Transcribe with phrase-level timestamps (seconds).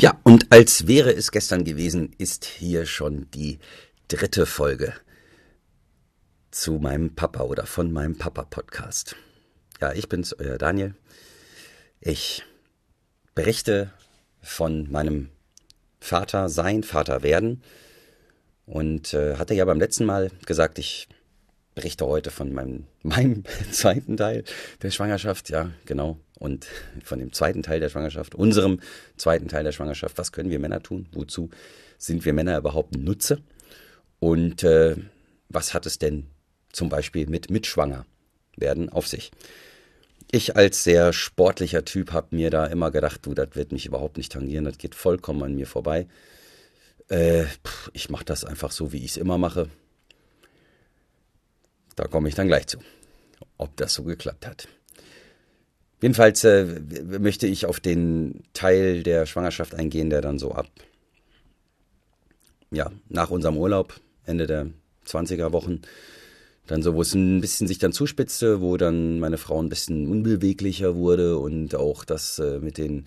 [0.00, 3.58] Ja, und als wäre es gestern gewesen, ist hier schon die
[4.06, 4.94] dritte Folge
[6.52, 9.16] zu meinem Papa oder von meinem Papa-Podcast.
[9.80, 10.94] Ja, ich bin's, euer Daniel.
[12.00, 12.44] Ich
[13.34, 13.92] berichte
[14.40, 15.30] von meinem
[15.98, 17.64] Vater sein, Vater werden.
[18.66, 21.08] Und äh, hatte ja beim letzten Mal gesagt, ich
[21.78, 24.42] berichte heute von meinem, meinem zweiten Teil
[24.82, 26.18] der Schwangerschaft, ja, genau.
[26.36, 26.66] Und
[27.04, 28.80] von dem zweiten Teil der Schwangerschaft, unserem
[29.16, 30.18] zweiten Teil der Schwangerschaft.
[30.18, 31.06] Was können wir Männer tun?
[31.12, 31.50] Wozu
[31.96, 33.38] sind wir Männer überhaupt Nutze?
[34.18, 34.96] Und äh,
[35.48, 36.26] was hat es denn
[36.72, 38.06] zum Beispiel mit Mitschwanger
[38.56, 39.30] werden auf sich?
[40.32, 44.16] Ich als sehr sportlicher Typ habe mir da immer gedacht, du, das wird mich überhaupt
[44.16, 46.08] nicht tangieren, das geht vollkommen an mir vorbei.
[47.08, 47.44] Äh,
[47.92, 49.68] ich mache das einfach so, wie ich es immer mache.
[51.98, 52.78] Da komme ich dann gleich zu,
[53.56, 54.68] ob das so geklappt hat.
[56.00, 56.64] Jedenfalls äh,
[57.18, 60.68] möchte ich auf den Teil der Schwangerschaft eingehen, der dann so ab,
[62.70, 64.68] ja, nach unserem Urlaub, Ende der
[65.08, 65.80] 20er Wochen,
[66.68, 70.06] dann so, wo es ein bisschen sich dann zuspitzte, wo dann meine Frau ein bisschen
[70.06, 73.06] unbeweglicher wurde und auch das äh, mit den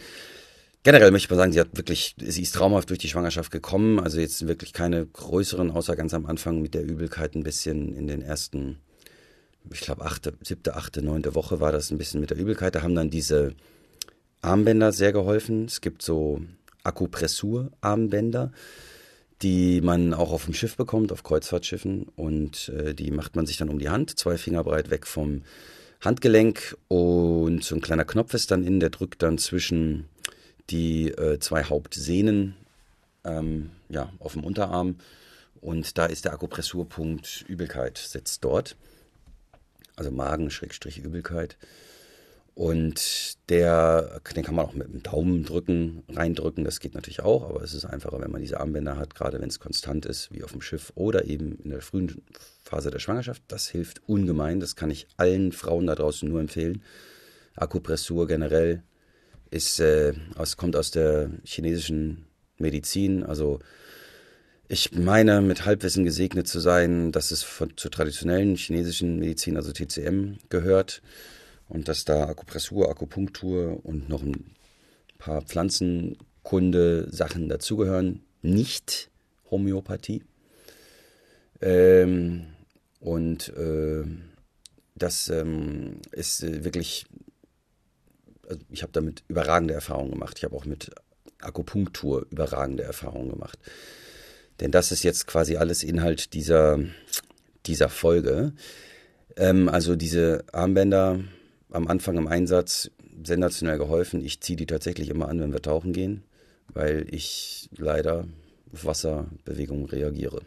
[0.84, 4.00] Generell möchte ich mal sagen, sie hat wirklich, sie ist traumhaft durch die Schwangerschaft gekommen.
[4.00, 8.08] Also jetzt wirklich keine größeren, außer ganz am Anfang mit der Übelkeit ein bisschen in
[8.08, 8.80] den ersten,
[9.72, 12.74] ich glaube, achte, siebte, achte, neunte Woche war das ein bisschen mit der Übelkeit.
[12.74, 13.54] Da haben dann diese
[14.42, 15.66] Armbänder sehr geholfen.
[15.66, 16.42] Es gibt so
[16.84, 18.52] Akupressur-Armbänder,
[19.44, 22.08] die man auch auf dem Schiff bekommt, auf Kreuzfahrtschiffen.
[22.16, 25.44] Und äh, die macht man sich dann um die Hand, zwei Finger breit weg vom
[26.00, 26.76] Handgelenk.
[26.88, 30.06] Und so ein kleiner Knopf ist dann in, der drückt dann zwischen
[30.70, 32.56] die äh, zwei Hauptsehnen
[33.24, 34.98] ähm, ja, auf dem Unterarm.
[35.60, 38.76] Und da ist der Akupressurpunkt Übelkeit, sitzt dort.
[39.96, 41.58] Also Magen, Schrägstrich Übelkeit.
[42.54, 46.64] Und der, den kann man auch mit dem Daumen drücken, reindrücken.
[46.64, 49.50] Das geht natürlich auch, aber es ist einfacher, wenn man diese Armbänder hat, gerade wenn
[49.50, 52.22] es konstant ist, wie auf dem Schiff oder eben in der frühen
[52.64, 53.44] Phase der Schwangerschaft.
[53.48, 54.60] Das hilft ungemein.
[54.60, 56.84] Das kann ich allen Frauen da draußen nur empfehlen.
[57.56, 58.84] Akupressur generell
[59.52, 62.26] ist, äh, aus, kommt aus der chinesischen
[62.58, 63.22] Medizin.
[63.24, 63.60] Also
[64.68, 69.74] ich meine, mit Halbwissen gesegnet zu sein, dass es von, zur traditionellen chinesischen Medizin, also
[69.74, 71.02] TCM, gehört
[71.68, 74.56] und dass da Akupressur, Akupunktur und noch ein
[75.18, 78.22] paar Pflanzenkunde-Sachen dazugehören.
[78.42, 79.10] Nicht
[79.52, 80.24] Homöopathie.
[81.60, 82.46] Ähm,
[83.02, 84.06] und äh,
[84.96, 87.06] das ähm, ist äh, wirklich
[88.52, 90.38] also ich habe damit überragende Erfahrungen gemacht.
[90.38, 90.92] Ich habe auch mit
[91.40, 93.58] Akupunktur überragende Erfahrungen gemacht.
[94.60, 96.80] Denn das ist jetzt quasi alles Inhalt dieser,
[97.66, 98.54] dieser Folge.
[99.38, 101.22] Ähm, also diese Armbänder
[101.72, 102.92] am Anfang im Einsatz
[103.24, 104.24] sensationell geholfen.
[104.24, 106.24] Ich ziehe die tatsächlich immer an, wenn wir tauchen gehen,
[106.68, 108.28] weil ich leider
[108.74, 110.42] auf Wasserbewegungen reagiere.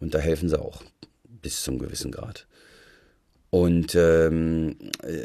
[0.00, 0.82] Und da helfen sie auch
[1.24, 2.46] bis zum gewissen Grad.
[3.56, 4.76] Und ähm,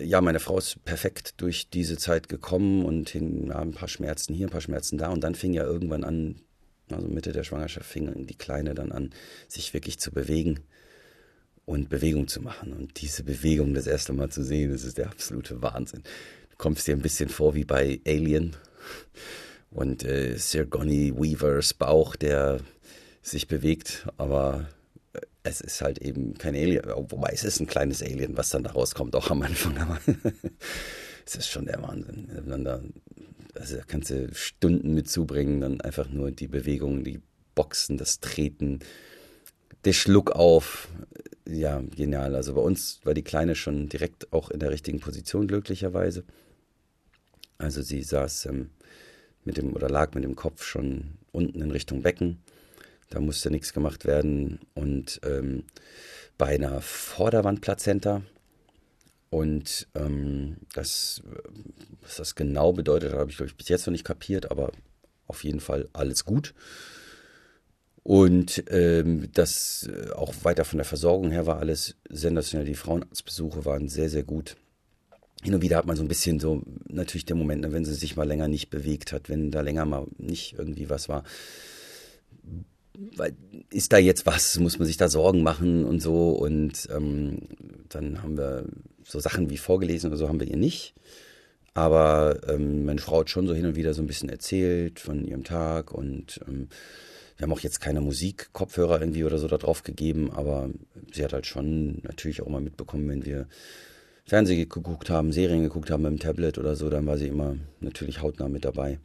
[0.05, 4.33] ja, meine Frau ist perfekt durch diese Zeit gekommen und hing ja, ein paar Schmerzen
[4.33, 5.09] hier, ein paar Schmerzen da.
[5.09, 6.35] Und dann fing ja irgendwann an,
[6.89, 9.09] also Mitte der Schwangerschaft fing die Kleine dann an,
[9.49, 10.61] sich wirklich zu bewegen
[11.65, 12.71] und Bewegung zu machen.
[12.71, 16.03] Und diese Bewegung das erste Mal zu sehen, das ist der absolute Wahnsinn.
[16.51, 18.55] Du kommst dir ein bisschen vor wie bei Alien
[19.71, 22.61] und äh, Sigourney Weavers Bauch, der
[23.21, 24.69] sich bewegt, aber
[25.43, 28.71] es ist halt eben kein Alien, wobei es ist ein kleines Alien, was dann da
[28.71, 29.77] rauskommt, auch am Anfang.
[29.77, 29.99] Aber
[31.25, 32.27] es ist schon der Wahnsinn.
[32.63, 32.81] Da,
[33.55, 37.21] also da kannst du Stunden mit zubringen, dann einfach nur die Bewegungen, die
[37.55, 38.79] Boxen, das Treten,
[39.83, 40.89] der Schluck auf.
[41.47, 42.35] Ja, genial.
[42.35, 46.23] Also bei uns war die Kleine schon direkt auch in der richtigen Position, glücklicherweise.
[47.57, 48.69] Also sie saß ähm,
[49.43, 52.43] mit dem oder lag mit dem Kopf schon unten in Richtung Becken
[53.11, 54.59] da musste nichts gemacht werden.
[54.73, 55.65] Und ähm,
[56.41, 58.23] bei einer Vorderwandplazenta.
[59.29, 61.21] Und ähm, das,
[62.01, 64.71] was das genau bedeutet, habe ich, glaube ich, bis jetzt noch nicht kapiert, aber
[65.27, 66.55] auf jeden Fall alles gut.
[68.01, 72.65] Und ähm, das äh, auch weiter von der Versorgung her war alles sensationell.
[72.65, 74.57] Die Frauenarztbesuche waren sehr, sehr gut.
[75.43, 77.93] Hin und wieder hat man so ein bisschen so, natürlich der Moment, ne, wenn sie
[77.93, 81.23] sich mal länger nicht bewegt hat, wenn da länger mal nicht irgendwie was war,
[83.69, 86.29] ist da jetzt was, muss man sich da Sorgen machen und so.
[86.29, 87.39] Und ähm,
[87.89, 88.65] dann haben wir
[89.03, 90.93] so Sachen wie vorgelesen oder so haben wir ihr nicht.
[91.73, 95.23] Aber ähm, meine Frau hat schon so hin und wieder so ein bisschen erzählt von
[95.23, 96.67] ihrem Tag und ähm,
[97.37, 100.69] wir haben auch jetzt keine Musikkopfhörer irgendwie oder so da drauf gegeben, aber
[101.11, 103.47] sie hat halt schon natürlich auch mal mitbekommen, wenn wir
[104.25, 107.55] Fernsehen geguckt haben, Serien geguckt haben mit dem Tablet oder so, dann war sie immer
[107.79, 108.99] natürlich hautnah mit dabei.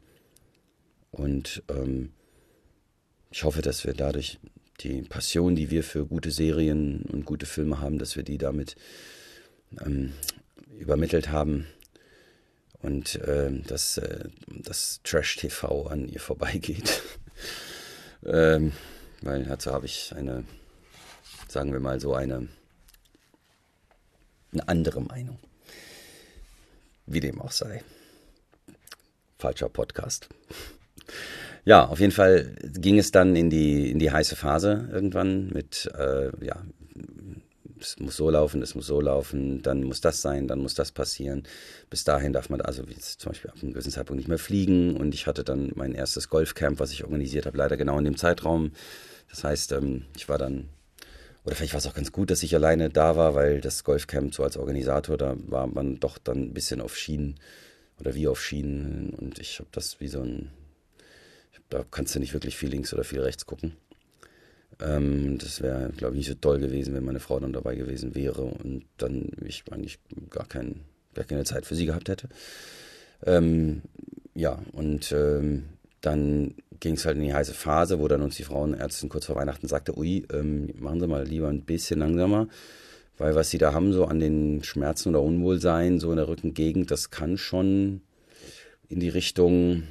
[1.12, 2.10] Und ähm,
[3.36, 4.38] ich hoffe, dass wir dadurch
[4.80, 8.76] die Passion, die wir für gute Serien und gute Filme haben, dass wir die damit
[9.84, 10.14] ähm,
[10.78, 11.66] übermittelt haben
[12.80, 17.02] und äh, dass äh, das Trash-TV an ihr vorbeigeht.
[18.24, 18.72] ähm,
[19.20, 20.44] weil dazu habe ich eine,
[21.46, 22.48] sagen wir mal so, eine,
[24.52, 25.38] eine andere Meinung.
[27.04, 27.84] Wie dem auch sei.
[29.36, 30.26] Falscher Podcast.
[31.66, 35.90] Ja, auf jeden Fall ging es dann in die, in die heiße Phase irgendwann mit,
[35.98, 36.62] äh, ja,
[37.80, 40.92] es muss so laufen, es muss so laufen, dann muss das sein, dann muss das
[40.92, 41.42] passieren.
[41.90, 45.12] Bis dahin darf man also zum Beispiel ab einem gewissen Zeitpunkt nicht mehr fliegen und
[45.12, 48.70] ich hatte dann mein erstes Golfcamp, was ich organisiert habe, leider genau in dem Zeitraum.
[49.28, 50.68] Das heißt, ähm, ich war dann,
[51.44, 54.32] oder vielleicht war es auch ganz gut, dass ich alleine da war, weil das Golfcamp
[54.32, 57.40] so als Organisator, da war man doch dann ein bisschen auf Schienen
[57.98, 60.50] oder wie auf Schienen und ich habe das wie so ein,
[61.68, 63.72] da kannst du nicht wirklich viel links oder viel rechts gucken.
[64.80, 68.14] Ähm, das wäre, glaube ich, nicht so toll gewesen, wenn meine Frau dann dabei gewesen
[68.14, 69.98] wäre und dann ich eigentlich
[70.30, 70.80] gar, kein,
[71.14, 72.28] gar keine Zeit für sie gehabt hätte.
[73.24, 73.82] Ähm,
[74.34, 75.64] ja, und ähm,
[76.02, 79.36] dann ging es halt in die heiße Phase, wo dann uns die Frauenärztin kurz vor
[79.36, 82.48] Weihnachten sagte, ui, ähm, machen Sie mal lieber ein bisschen langsamer,
[83.16, 86.90] weil was Sie da haben, so an den Schmerzen oder Unwohlsein, so in der Rückengegend,
[86.90, 88.02] das kann schon
[88.88, 89.84] in die Richtung,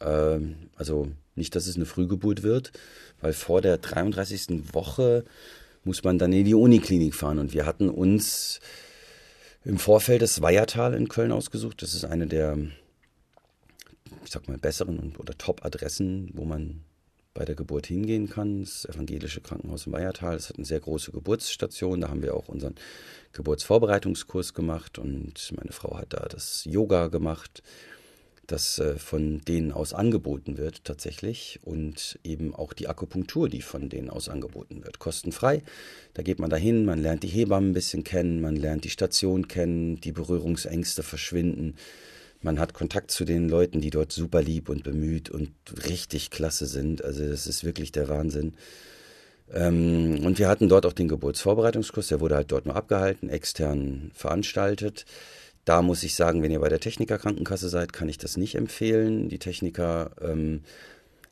[0.00, 0.40] äh,
[0.74, 2.72] also nicht, dass es eine Frühgeburt wird,
[3.20, 4.74] weil vor der 33.
[4.74, 5.24] Woche
[5.84, 7.38] muss man dann in die Uniklinik fahren.
[7.38, 8.60] Und wir hatten uns
[9.64, 11.82] im Vorfeld das Weihertal in Köln ausgesucht.
[11.82, 12.58] Das ist eine der,
[14.24, 16.82] ich sag mal, besseren oder Top-Adressen, wo man
[17.34, 18.60] bei der Geburt hingehen kann.
[18.60, 20.34] Das evangelische Krankenhaus im Weihertal.
[20.34, 22.00] Das hat eine sehr große Geburtsstation.
[22.00, 22.74] Da haben wir auch unseren
[23.32, 27.62] Geburtsvorbereitungskurs gemacht und meine Frau hat da das Yoga gemacht
[28.52, 33.88] das äh, von denen aus angeboten wird tatsächlich und eben auch die Akupunktur, die von
[33.88, 35.62] denen aus angeboten wird, kostenfrei.
[36.14, 39.48] Da geht man dahin, man lernt die Hebammen ein bisschen kennen, man lernt die Station
[39.48, 41.74] kennen, die Berührungsängste verschwinden.
[42.42, 45.52] Man hat Kontakt zu den Leuten, die dort super lieb und bemüht und
[45.88, 47.02] richtig klasse sind.
[47.02, 48.54] Also das ist wirklich der Wahnsinn.
[49.52, 54.10] Ähm, und wir hatten dort auch den Geburtsvorbereitungskurs, der wurde halt dort nur abgehalten, extern
[54.14, 55.04] veranstaltet.
[55.64, 58.56] Da muss ich sagen, wenn ihr bei der Techniker Krankenkasse seid, kann ich das nicht
[58.56, 59.28] empfehlen.
[59.28, 60.62] Die Techniker ähm,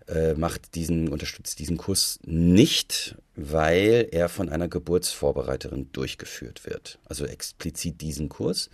[0.06, 6.98] äh, macht diesen, unterstützt diesen Kurs nicht, weil er von einer Geburtsvorbereiterin durchgeführt wird.
[7.06, 8.70] Also explizit diesen Kurs.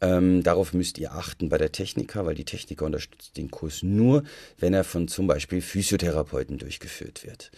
[0.00, 4.22] Ähm, darauf müsst ihr achten bei der Techniker, weil die Techniker unterstützt den Kurs nur,
[4.58, 7.50] wenn er von zum Beispiel Physiotherapeuten durchgeführt wird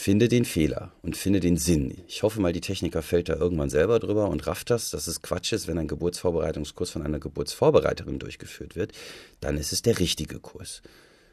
[0.00, 1.98] finde den Fehler und finde den Sinn.
[2.08, 5.20] Ich hoffe mal, die Techniker fällt da irgendwann selber drüber und rafft das, dass es
[5.20, 8.92] Quatsch ist, wenn ein Geburtsvorbereitungskurs von einer Geburtsvorbereiterin durchgeführt wird,
[9.40, 10.80] dann ist es der richtige Kurs.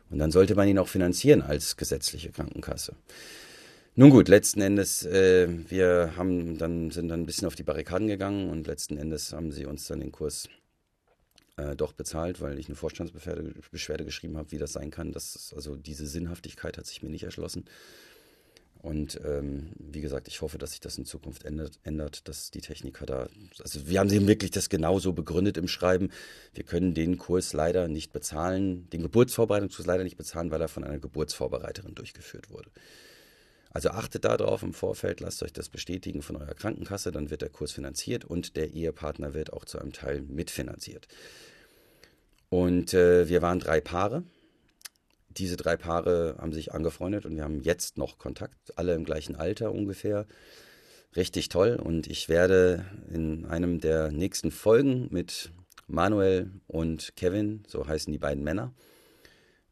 [0.10, 2.94] Und dann sollte man ihn auch finanzieren als gesetzliche Krankenkasse.
[3.96, 8.08] Nun gut, letzten Endes, äh, wir haben dann, sind dann ein bisschen auf die Barrikaden
[8.08, 10.50] gegangen und letzten Endes haben sie uns dann den Kurs
[11.56, 15.14] äh, doch bezahlt, weil ich eine Vorstandsbeschwerde geschrieben habe, wie das sein kann.
[15.14, 17.66] Das, also diese Sinnhaftigkeit hat sich mir nicht erschlossen.
[18.82, 22.62] Und ähm, wie gesagt, ich hoffe, dass sich das in Zukunft ändert, ändert, dass die
[22.62, 23.28] Techniker da,
[23.62, 26.10] also wir haben sie wirklich das genauso begründet im Schreiben.
[26.54, 30.84] Wir können den Kurs leider nicht bezahlen, den Geburtsvorbereitungskurs leider nicht bezahlen, weil er von
[30.84, 32.70] einer Geburtsvorbereiterin durchgeführt wurde.
[33.72, 37.50] Also achtet darauf im Vorfeld, lasst euch das bestätigen von eurer Krankenkasse, dann wird der
[37.50, 41.08] Kurs finanziert und der Ehepartner wird auch zu einem Teil mitfinanziert.
[42.50, 44.24] Und äh, wir waren drei Paare
[45.38, 49.36] diese drei Paare haben sich angefreundet und wir haben jetzt noch Kontakt, alle im gleichen
[49.36, 50.26] Alter ungefähr.
[51.16, 55.52] Richtig toll und ich werde in einem der nächsten Folgen mit
[55.88, 58.74] Manuel und Kevin, so heißen die beiden Männer,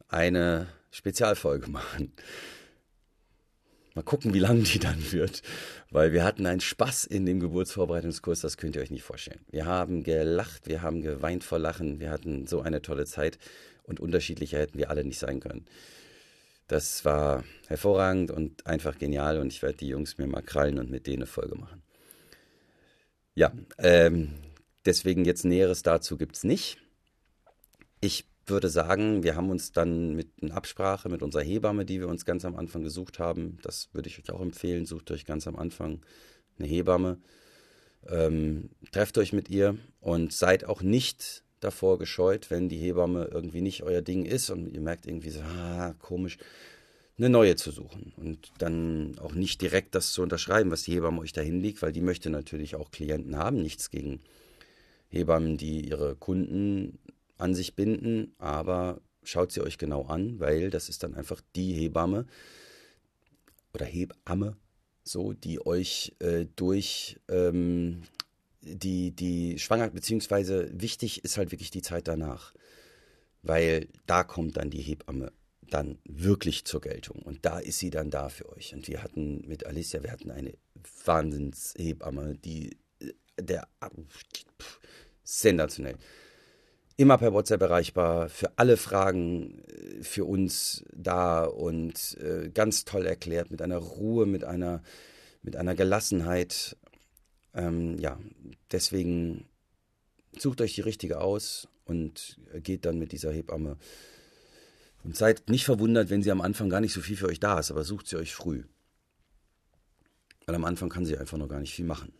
[0.08, 2.14] eine Spezialfolge machen.
[3.96, 5.42] Mal gucken, wie lang die dann wird,
[5.90, 9.40] weil wir hatten einen Spaß in dem Geburtsvorbereitungskurs, das könnt ihr euch nicht vorstellen.
[9.52, 13.38] Wir haben gelacht, wir haben geweint vor Lachen, wir hatten so eine tolle Zeit
[13.86, 15.66] und unterschiedlicher hätten wir alle nicht sein können.
[16.68, 20.90] Das war hervorragend und einfach genial und ich werde die Jungs mir mal krallen und
[20.90, 21.84] mit denen eine Folge machen.
[23.36, 24.34] Ja, ähm,
[24.86, 26.78] deswegen jetzt Näheres dazu gibt es nicht.
[28.02, 32.08] Ich würde sagen, wir haben uns dann mit einer Absprache mit unserer Hebamme, die wir
[32.08, 35.48] uns ganz am Anfang gesucht haben, das würde ich euch auch empfehlen, sucht euch ganz
[35.48, 36.02] am Anfang
[36.58, 37.20] eine Hebamme,
[38.08, 43.62] ähm, trefft euch mit ihr und seid auch nicht davor gescheut, wenn die Hebamme irgendwie
[43.62, 46.38] nicht euer Ding ist und ihr merkt irgendwie so, ah, komisch,
[47.18, 48.14] eine neue zu suchen.
[48.18, 51.94] Und dann auch nicht direkt das zu unterschreiben, was die Hebamme euch dahin liegt, weil
[51.94, 54.22] die möchte natürlich auch Klienten haben, nichts gegen
[55.10, 57.00] Hebammen, die ihre Kunden
[57.38, 61.74] an sich binden, aber schaut sie euch genau an, weil das ist dann einfach die
[61.74, 62.26] Hebamme
[63.74, 64.58] oder Hebamme,
[65.04, 68.04] so, die euch äh, durch ähm,
[68.66, 72.54] die, die Schwanger, beziehungsweise wichtig ist halt wirklich die Zeit danach,
[73.42, 75.32] weil da kommt dann die Hebamme
[75.62, 78.74] dann wirklich zur Geltung und da ist sie dann da für euch.
[78.74, 80.54] Und wir hatten mit Alicia, wir hatten eine
[81.06, 83.68] Wahnsinnshebamme, die äh, der
[84.60, 84.80] pff,
[85.24, 85.98] sensationell
[86.98, 93.06] immer per WhatsApp erreichbar, für alle Fragen äh, für uns da und äh, ganz toll
[93.06, 94.82] erklärt, mit einer Ruhe, mit einer,
[95.42, 96.78] mit einer Gelassenheit.
[97.56, 98.20] Ähm, ja,
[98.72, 99.46] deswegen
[100.38, 103.78] sucht euch die richtige aus und geht dann mit dieser Hebamme.
[105.04, 107.60] Und seid nicht verwundert, wenn sie am Anfang gar nicht so viel für euch da
[107.60, 108.64] ist, aber sucht sie euch früh.
[110.46, 112.14] Weil am Anfang kann sie einfach noch gar nicht viel machen.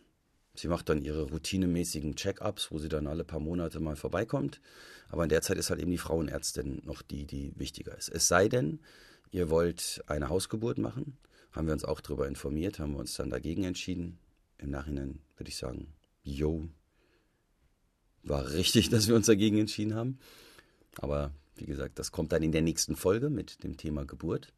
[0.54, 4.60] Sie macht dann ihre routinemäßigen Check-ups, wo sie dann alle paar Monate mal vorbeikommt.
[5.08, 8.08] Aber in der Zeit ist halt eben die Frauenärztin noch die, die wichtiger ist.
[8.08, 8.80] Es sei denn,
[9.30, 11.18] ihr wollt eine Hausgeburt machen,
[11.52, 14.18] haben wir uns auch darüber informiert, haben wir uns dann dagegen entschieden.
[14.58, 16.68] Im Nachhinein würde ich sagen, yo,
[18.22, 20.18] war richtig, dass wir uns dagegen entschieden haben.
[20.98, 24.52] Aber wie gesagt, das kommt dann in der nächsten Folge mit dem Thema Geburt.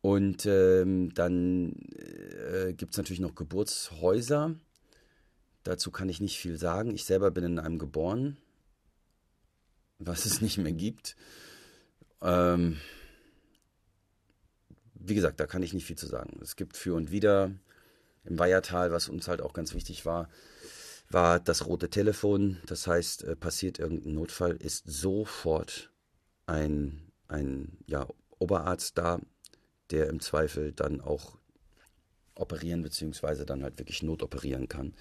[0.00, 4.56] Und ähm, dann äh, gibt es natürlich noch Geburtshäuser.
[5.62, 6.92] Dazu kann ich nicht viel sagen.
[6.92, 8.36] Ich selber bin in einem geboren,
[9.98, 11.14] was es nicht mehr gibt.
[12.20, 12.78] Ähm,
[14.94, 16.40] wie gesagt, da kann ich nicht viel zu sagen.
[16.42, 17.52] Es gibt für und wieder
[18.24, 20.28] im Weihertal, was uns halt auch ganz wichtig war,
[21.10, 22.58] war das rote Telefon.
[22.66, 25.90] Das heißt, äh, passiert irgendein Notfall, ist sofort
[26.46, 28.06] ein, ein ja,
[28.38, 29.20] Oberarzt da,
[29.90, 31.38] der im Zweifel dann auch
[32.34, 34.94] operieren beziehungsweise dann halt wirklich notoperieren kann.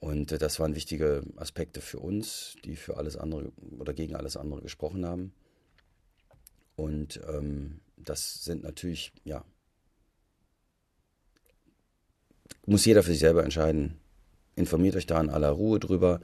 [0.00, 4.36] Und äh, das waren wichtige Aspekte für uns, die für alles andere oder gegen alles
[4.36, 5.32] andere gesprochen haben.
[6.76, 9.44] Und ähm, das sind natürlich, ja,
[12.66, 13.98] muss jeder für sich selber entscheiden.
[14.56, 16.20] Informiert euch da in aller Ruhe drüber.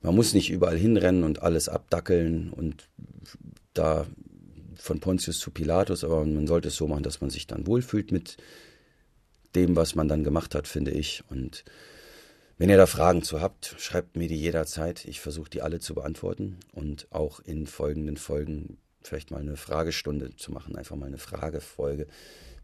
[0.00, 2.88] Man muss nicht überall hinrennen und alles abdackeln und
[3.74, 4.06] da
[4.76, 8.10] von Pontius zu Pilatus, aber man sollte es so machen, dass man sich dann wohlfühlt
[8.10, 8.36] mit
[9.54, 11.22] dem, was man dann gemacht hat, finde ich.
[11.28, 11.64] Und
[12.58, 15.04] wenn ihr da Fragen zu habt, schreibt mir die jederzeit.
[15.04, 20.36] Ich versuche die alle zu beantworten und auch in folgenden Folgen vielleicht mal eine Fragestunde
[20.36, 22.06] zu machen, einfach mal eine Fragefolge,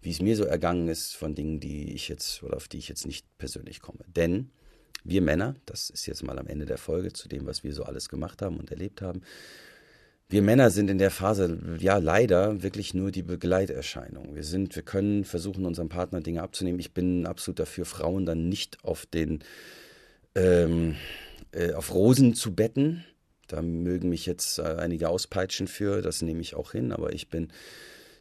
[0.01, 2.89] wie es mir so ergangen ist von Dingen, die ich jetzt oder auf die ich
[2.89, 4.01] jetzt nicht persönlich komme.
[4.07, 4.51] Denn
[5.05, 7.85] wir Männer, das ist jetzt mal am Ende der Folge zu dem, was wir so
[7.85, 9.23] alles gemacht haben und erlebt haben,
[10.31, 14.35] wir Männer sind in der Phase ja leider wirklich nur die Begleiterscheinung.
[14.35, 16.79] Wir sind, wir können versuchen, unserem Partner Dinge abzunehmen.
[16.81, 19.43] Ich bin absolut dafür, Frauen dann nicht auf den
[20.35, 20.97] ähm,
[21.53, 23.05] äh, auf Rosen zu betten.
[23.47, 27.31] Da mögen mich jetzt äh, einige auspeitschen für, das nehme ich auch hin, aber ich
[27.31, 27.49] bin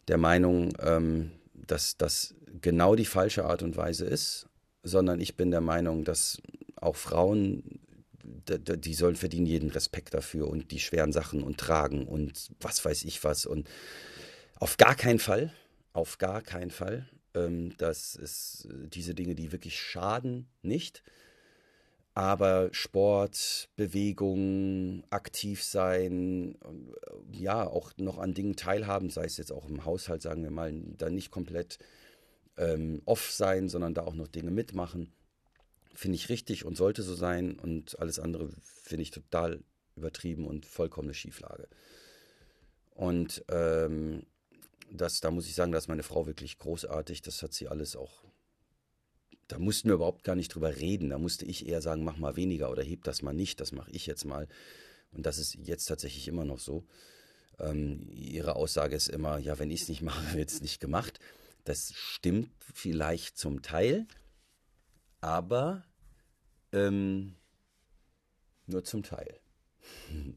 [0.08, 1.32] der Meinung, ähm,
[1.68, 4.48] dass das genau die falsche Art und Weise ist,
[4.84, 6.42] sondern ich bin der Meinung, dass
[6.76, 7.80] auch Frauen
[8.50, 13.04] die sollen verdienen jeden Respekt dafür und die schweren Sachen und tragen und was weiß
[13.04, 13.46] ich was.
[13.46, 13.70] Und
[14.56, 15.54] auf gar keinen Fall,
[15.94, 17.08] auf gar keinen Fall.
[17.34, 21.04] Ähm, das ist äh, diese Dinge, die wirklich schaden, nicht.
[22.18, 29.52] Aber Sport, Bewegung, aktiv sein, äh, ja, auch noch an Dingen teilhaben, sei es jetzt
[29.52, 31.78] auch im Haushalt, sagen wir mal, da nicht komplett
[32.58, 35.12] ähm, off sein, sondern da auch noch Dinge mitmachen
[35.98, 38.50] finde ich richtig und sollte so sein und alles andere
[38.84, 39.64] finde ich total
[39.96, 41.68] übertrieben und vollkommene Schieflage.
[42.92, 44.24] Und ähm,
[44.92, 47.24] das, da muss ich sagen, da ist meine Frau wirklich großartig.
[47.24, 48.24] Das hat sie alles auch.
[49.48, 51.10] Da mussten wir überhaupt gar nicht drüber reden.
[51.10, 53.60] Da musste ich eher sagen, mach mal weniger oder heb das mal nicht.
[53.60, 54.48] Das mache ich jetzt mal.
[55.12, 56.86] Und das ist jetzt tatsächlich immer noch so.
[57.60, 61.20] Ähm, ihre Aussage ist immer, ja, wenn ich es nicht mache, wird es nicht gemacht.
[61.64, 64.08] Das stimmt vielleicht zum Teil
[65.22, 65.84] aber
[66.72, 67.36] ähm,
[68.66, 69.40] nur zum Teil.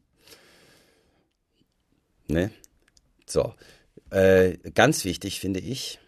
[2.28, 2.50] ne?
[3.26, 3.54] So.
[4.10, 6.00] Äh, ganz wichtig finde ich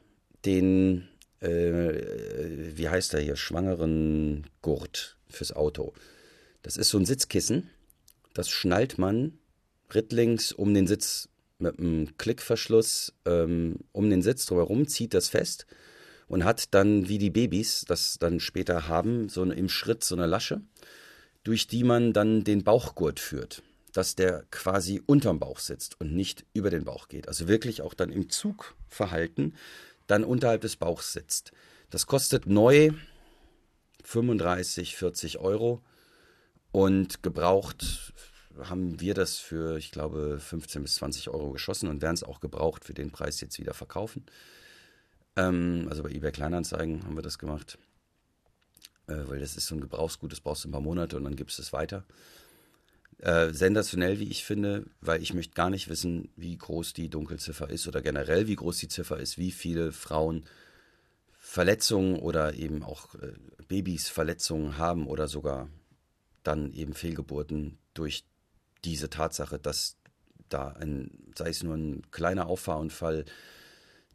[0.45, 1.09] den,
[1.43, 5.93] äh, wie heißt der hier, schwangeren Gurt fürs Auto.
[6.63, 7.71] Das ist so ein Sitzkissen,
[8.35, 9.39] das schnallt man
[9.93, 15.67] rittlings um den Sitz mit einem Klickverschluss ähm, um den Sitz drumherum, zieht das fest
[16.29, 20.15] und hat dann, wie die Babys das dann später haben, so eine, im Schritt so
[20.15, 20.61] eine Lasche,
[21.45, 26.47] durch die man dann den Bauchgurt führt, dass der quasi unterm Bauch sitzt und nicht
[26.55, 27.29] über den Bauch geht.
[27.29, 29.55] Also wirklich auch dann im Zugverhalten
[30.07, 31.53] dann unterhalb des Bauchs sitzt.
[31.91, 32.91] Das kostet neu
[34.05, 35.83] 35, 40 Euro
[36.73, 38.13] und gebraucht
[38.59, 42.41] haben wir das für, ich glaube, 15 bis 20 Euro geschossen und werden es auch
[42.41, 44.27] gebraucht für den Preis jetzt wieder verkaufen.
[45.37, 47.79] Ähm, also bei eBay Kleinanzeigen haben wir das gemacht.
[49.07, 51.37] Äh, weil das ist so ein Gebrauchsgut, das brauchst du ein paar Monate und dann
[51.37, 52.05] gibst du es weiter.
[53.23, 57.71] Äh, sensationell, wie ich finde, weil ich möchte gar nicht wissen, wie groß die Dunkelziffer
[57.71, 60.45] ist oder generell, wie groß die Ziffer ist, wie viele Frauen
[61.39, 63.35] Verletzungen oder eben auch äh,
[63.69, 65.69] Babys Verletzungen haben oder sogar
[66.43, 68.25] dann eben Fehlgeburten durch
[68.85, 69.99] diese Tatsache, dass
[70.49, 73.25] da ein, sei es nur ein kleiner Auffahrunfall,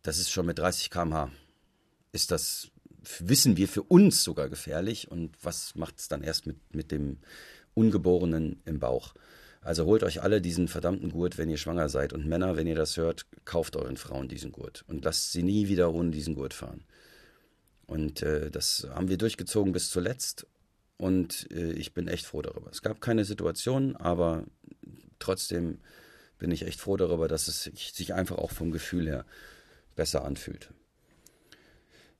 [0.01, 1.31] das ist schon mit 30 km/h,
[2.11, 2.71] ist das,
[3.19, 7.19] wissen wir für uns sogar gefährlich und was macht es dann erst mit, mit dem
[7.77, 9.13] Ungeborenen im Bauch?
[9.61, 12.13] Also holt euch alle diesen verdammten Gurt, wenn ihr schwanger seid.
[12.13, 15.67] Und Männer, wenn ihr das hört, kauft euren Frauen diesen Gurt und lasst sie nie
[15.67, 16.83] wieder ohne diesen Gurt fahren.
[17.85, 20.47] Und äh, das haben wir durchgezogen bis zuletzt.
[20.97, 22.69] Und äh, ich bin echt froh darüber.
[22.71, 24.43] Es gab keine Situation, aber
[25.19, 25.79] trotzdem
[26.39, 29.25] bin ich echt froh darüber, dass es sich einfach auch vom Gefühl her
[29.95, 30.69] besser anfühlt.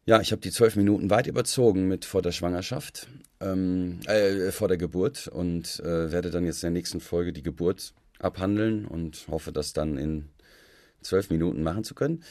[0.05, 3.07] Ja, ich habe die zwölf Minuten weit überzogen mit vor der Schwangerschaft,
[3.39, 7.44] ähm, äh, vor der Geburt und äh, werde dann jetzt in der nächsten Folge die
[7.44, 10.29] Geburt abhandeln und hoffe, das dann in
[11.01, 12.24] zwölf Minuten machen zu können,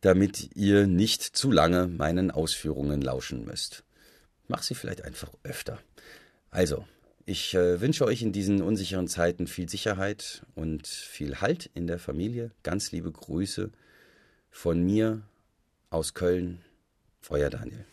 [0.00, 3.84] damit ihr nicht zu lange meinen Ausführungen lauschen müsst.
[4.48, 5.78] Mach sie vielleicht einfach öfter.
[6.50, 6.84] Also,
[7.26, 11.98] ich äh, wünsche euch in diesen unsicheren Zeiten viel Sicherheit und viel Halt in der
[11.98, 12.50] Familie.
[12.62, 13.70] Ganz liebe Grüße
[14.50, 15.22] von mir
[15.88, 16.60] aus Köln,
[17.30, 17.86] euer Daniel.